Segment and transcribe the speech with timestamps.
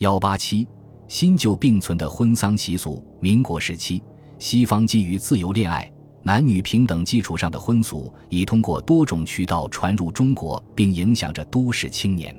[0.00, 0.66] 幺八七，
[1.08, 3.04] 新旧并存的婚丧习俗。
[3.20, 4.02] 民国时期，
[4.38, 5.92] 西方基于自由恋爱、
[6.22, 12.34] 男女平等基础上的婚俗，已通过多种渠道传入中国，并影响着都市青年。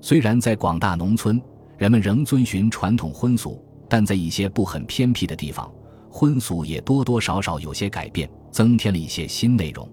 [0.00, 1.40] 虽然在广大农村，
[1.76, 5.72] 人们仍遵循传统婚俗，但在一些不很偏僻的地方，
[6.10, 9.88] 婚俗也多多少少有些改变，增添了一些新内容。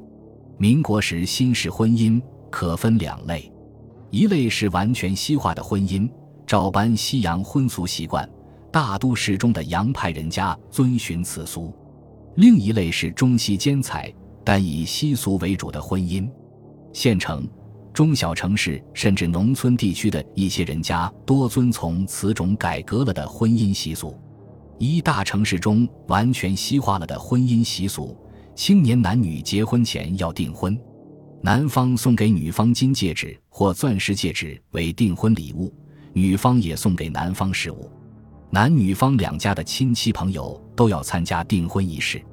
[0.57, 2.19] 民国时新式婚姻
[2.49, 3.53] 可分两类，
[4.09, 6.09] 一类是完全西化的婚姻，
[6.45, 8.29] 照搬西洋婚俗习惯，
[8.71, 11.73] 大都市中的洋派人家遵循此俗；
[12.35, 14.13] 另一类是中西兼采，
[14.43, 16.29] 但以西俗为主的婚姻。
[16.93, 17.47] 县城、
[17.93, 24.17] 中小城市甚至农村地区的一些人家多遵从此种改革了的婚姻习俗。
[24.77, 28.17] 一大城市中完全西化了的婚姻习俗。
[28.55, 30.77] 青年男女结婚前要订婚，
[31.41, 35.73] 男方送给女方金戒指或钻石戒指为订婚礼物，
[36.15, 37.91] 女方也送给男方饰物。
[38.49, 42.23] 男女方两家的亲戚朋友都要参加订婚仪式。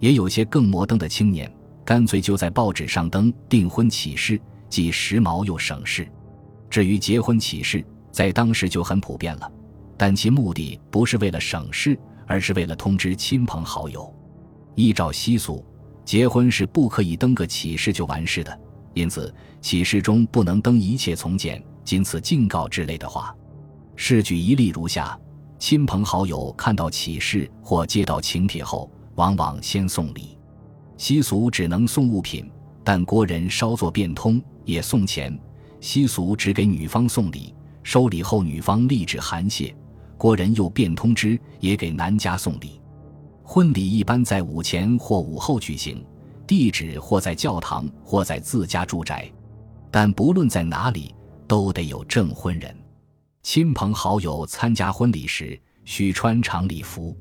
[0.00, 1.48] 也有些更摩登的青年，
[1.84, 6.10] 干脆就在报纸上登订婚启事，既时髦又省事。
[6.68, 9.48] 至于结婚启事，在当时就很普遍了，
[9.96, 14.12] 但其目的不是为了省事，而是为了通知亲朋好友。
[14.74, 15.64] 依照习俗，
[16.04, 18.60] 结婚是不可以登个启事就完事的，
[18.94, 23.34] 因此启事中不能登一切从简、仅此敬告之类的话。
[23.96, 25.18] 事举一例如下：
[25.58, 30.38] 亲朋好友看到启事或接到请帖后，往往先送礼。
[30.96, 32.48] 习俗只能送物品，
[32.84, 35.36] 但国人稍作变通，也送钱。
[35.80, 39.74] 习俗只给女方送礼，收礼后女方立旨函谢，
[40.16, 42.80] 国人又变通之，也给男家送礼。
[43.42, 46.06] 婚礼一般在午前或午后举行，
[46.46, 49.28] 地址或在教堂，或在自家住宅，
[49.90, 51.12] 但不论在哪里，
[51.50, 52.72] 都得有证婚人。
[53.42, 57.18] 亲朋好友参加婚礼时，需穿长礼服。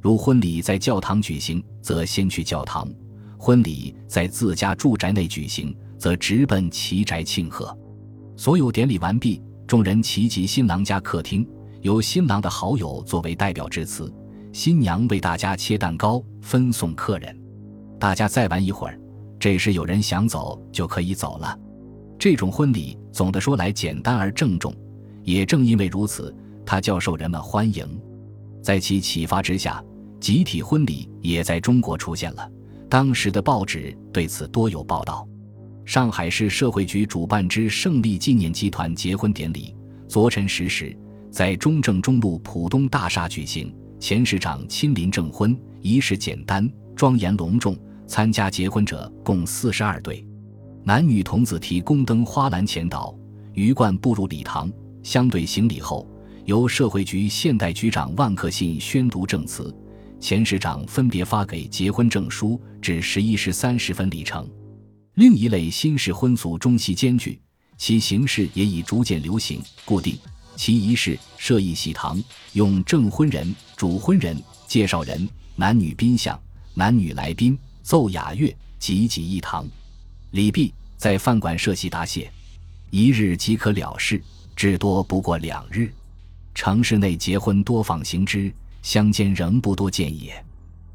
[0.00, 2.88] 如婚礼在教堂举行，则先去教堂；
[3.36, 7.76] 婚礼在自家住宅内举行，则直奔其宅庆贺。
[8.34, 11.46] 所有典礼完毕，众人齐集新郎家客厅，
[11.82, 14.10] 由新郎的好友作为代表致辞。
[14.54, 17.38] 新娘为大家切蛋糕，分送客人。
[18.00, 18.98] 大家再玩一会儿，
[19.38, 21.58] 这时有人想走就可以走了。
[22.18, 24.74] 这种婚礼总的说来简单而郑重，
[25.22, 26.34] 也正因为如此，
[26.64, 27.86] 它较受人们欢迎。
[28.62, 29.82] 在其启发之下，
[30.18, 32.50] 集体婚礼也在中国出现了。
[32.88, 35.26] 当时的报纸对此多有报道。
[35.84, 39.74] 上海市社会局主办之胜利纪念集团结婚典礼，
[40.08, 40.96] 昨晨十时
[41.30, 43.72] 在中正中路浦东大厦举行。
[44.00, 47.76] 前市长亲临证婚，仪式简单庄严隆重。
[48.08, 50.24] 参加结婚者共四十二对，
[50.86, 53.12] 男女童子提宫灯花篮前导，
[53.54, 56.08] 鱼贯步入礼堂，相对行礼后，
[56.44, 59.74] 由社会局现代局长万克信宣读证词。
[60.20, 64.48] 前市长分别发给结婚证书，至十一时三十分礼成。
[65.14, 67.40] 另一类新式婚俗中西兼具，
[67.76, 70.16] 其形式也已逐渐流行固定。
[70.54, 76.40] 其仪式设一喜堂，用证婚人、主婚人、介绍人、男女宾相、
[76.74, 79.66] 男女来宾奏雅乐，集集一堂。
[80.32, 82.30] 礼毕，在饭馆设席答谢，
[82.90, 84.20] 一日即可了事，
[84.56, 85.90] 至多不过两日。
[86.54, 90.44] 城市内结婚多仿行之，乡间仍不多见也。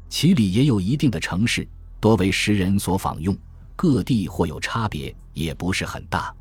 [0.08, 1.66] 其礼也有一定的程式，
[1.98, 3.36] 多为时人所仿用，
[3.74, 6.34] 各地或有差别，也不是很大。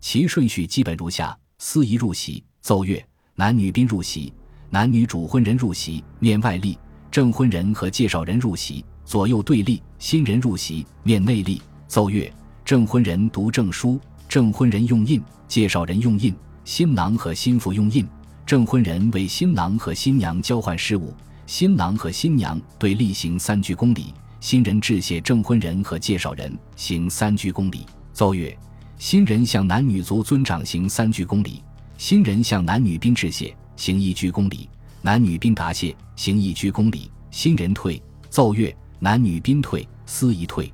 [0.00, 2.42] 其顺序基本如下：司仪入席。
[2.60, 3.02] 奏乐，
[3.34, 4.32] 男女宾入席，
[4.70, 6.76] 男女主婚人入席，面外立；
[7.10, 11.60] 证婚人和介绍人入席，左右对立；新人入席，面内立。
[11.86, 12.32] 奏乐，
[12.64, 16.34] 证婚人读证书，证婚人用印，介绍人用印，
[16.64, 18.06] 新郎和新妇用印。
[18.46, 21.14] 证婚人为新郎和新娘交换事物，
[21.46, 27.86] 新郎和新娘对立行三鞠躬礼，新人致谢证婚人和介绍人，行三鞠躬礼。
[28.12, 28.54] 奏乐，
[28.98, 31.62] 新人向男女族尊长行三鞠躬礼。
[31.96, 34.68] 新人向男女宾致谢，行一鞠躬礼；
[35.00, 37.10] 男女宾答谢，行一鞠躬礼。
[37.30, 40.72] 新人退，奏乐，男女宾退，司仪退。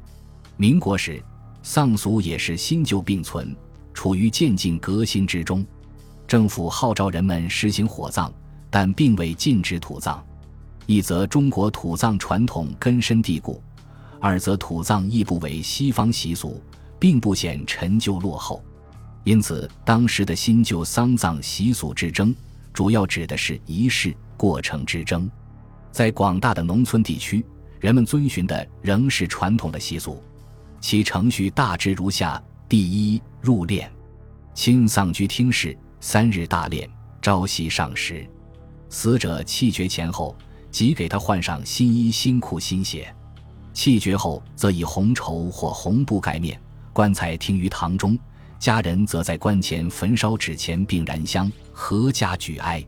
[0.60, 1.24] 民国时，
[1.62, 3.56] 丧俗也是新旧并存，
[3.94, 5.64] 处于渐进革新之中。
[6.28, 8.30] 政府号召人们实行火葬，
[8.68, 10.22] 但并未禁止土葬。
[10.84, 13.62] 一则中国土葬传统根深蒂固，
[14.20, 16.62] 二则土葬亦不为西方习俗，
[16.98, 18.62] 并不显陈旧落后。
[19.24, 22.34] 因此，当时的新旧丧葬习俗之争，
[22.70, 25.26] 主要指的是仪式过程之争。
[25.90, 27.42] 在广大的农村地区，
[27.78, 30.22] 人们遵循的仍是传统的习俗，
[30.80, 33.86] 其程序大致如下：第一，入殓，
[34.54, 36.88] 亲丧居厅室，三日大殓，
[37.20, 38.26] 朝夕上食。
[38.88, 40.34] 死者气绝前后，
[40.70, 43.14] 即给他换上新衣、新裤、新鞋。
[43.72, 46.60] 气绝后，则以红绸或红布盖面。
[46.92, 48.18] 棺材停于堂中，
[48.58, 52.84] 家人则在棺前焚烧纸钱并燃香，阖家举哀。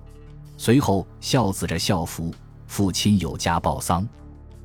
[0.56, 2.35] 随后，孝子着孝服，
[2.67, 4.06] 父亲有家报丧。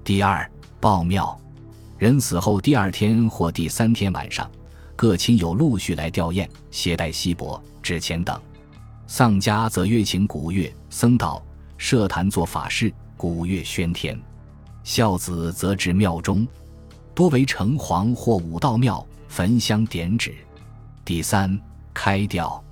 [0.04, 1.40] 第二，报庙。
[1.98, 4.50] 人死后第二天或第三天晚上，
[4.96, 8.40] 各亲友陆续来吊唁，携带锡箔、纸钱等。
[9.08, 11.42] 丧家则约请古乐、僧道
[11.76, 14.20] 设坛做法事，古乐喧天。
[14.84, 16.48] 孝子则至庙中，
[17.16, 20.36] 多为城隍或武道庙焚香点纸。
[21.04, 21.60] 第三，
[21.96, 22.64] 开吊。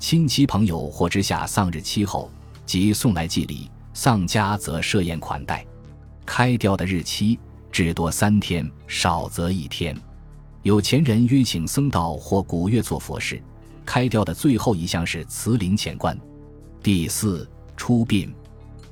[0.00, 2.28] 亲戚朋友或知下丧日期后，
[2.66, 5.64] 即送来祭礼，丧家则设宴款待。
[6.26, 7.38] 开吊的日期。
[7.74, 10.00] 至多三天，少则一天。
[10.62, 13.42] 有钱人约请僧道或古乐做佛事。
[13.84, 16.16] 开掉的最后一项是慈灵遣棺。
[16.80, 18.32] 第四出殡，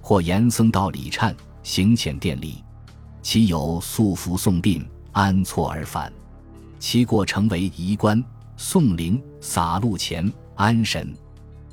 [0.00, 1.32] 或言僧道礼忏，
[1.62, 2.64] 行遣殿礼。
[3.22, 6.12] 其有素服送殡，安错而返。
[6.80, 8.20] 其过程为移棺、
[8.56, 11.14] 送灵、撒路钱、安神。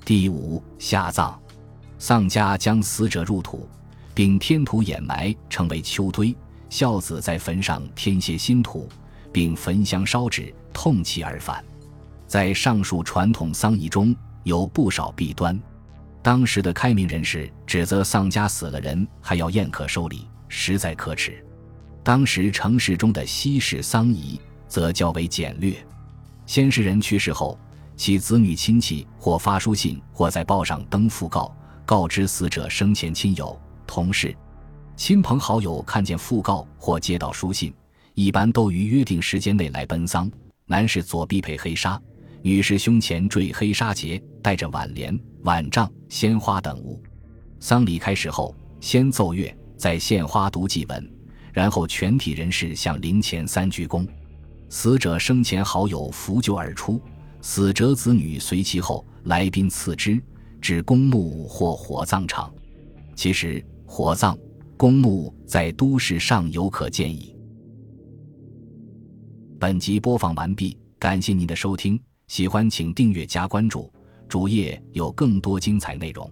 [0.06, 1.34] 第五下葬，
[1.98, 3.68] 丧家将死者入土，
[4.14, 6.36] 并添土掩埋，成为丘堆。
[6.70, 8.88] 孝子在坟上添些新土，
[9.32, 11.64] 并焚香烧纸，痛泣而返。
[12.28, 15.60] 在上述传统丧仪中有不少弊端。
[16.22, 21.44] 当时的开明人士指责丧家死了人还要宴客收礼，实在可耻。
[22.04, 25.74] 当时城市中的西式丧仪则较为简略。
[26.46, 27.58] 先世人去世后，
[27.96, 31.56] 其子女亲戚或发书信，或在报上登讣告，
[31.86, 34.36] 告知死者生前亲友、同事。
[35.00, 37.74] 亲朋好友看见讣告或接到书信，
[38.16, 40.30] 一般都于约定时间内来奔丧。
[40.66, 42.00] 男士左臂配黑纱，
[42.42, 47.02] 女士胸前缀黑纱结，带着挽联、挽杖、鲜花等物。
[47.62, 51.10] 丧礼开始后，先奏乐，再献花、读祭文，
[51.54, 54.06] 然后全体人士向灵前三鞠躬。
[54.68, 57.02] 死者生前好友扶柩而出，
[57.42, 60.22] 死者子女随其后，来宾次之，
[60.60, 62.54] 至公墓或火葬场。
[63.16, 64.38] 其实火葬。
[64.80, 67.36] 公墓在都市尚有可见矣。
[69.60, 73.92] 本集播放完毕，感谢您的收听，喜欢请订阅加关注，
[74.30, 76.32] 主页有更多精彩内容。